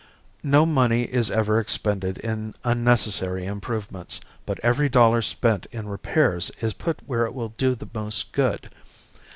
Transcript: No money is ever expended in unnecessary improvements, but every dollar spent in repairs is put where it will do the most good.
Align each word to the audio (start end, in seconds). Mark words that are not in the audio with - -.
No 0.41 0.65
money 0.65 1.03
is 1.03 1.29
ever 1.29 1.59
expended 1.59 2.17
in 2.17 2.55
unnecessary 2.63 3.45
improvements, 3.45 4.19
but 4.47 4.59
every 4.63 4.89
dollar 4.89 5.21
spent 5.21 5.67
in 5.71 5.87
repairs 5.87 6.49
is 6.59 6.73
put 6.73 7.01
where 7.05 7.27
it 7.27 7.35
will 7.35 7.49
do 7.49 7.75
the 7.75 7.87
most 7.93 8.31
good. 8.31 8.71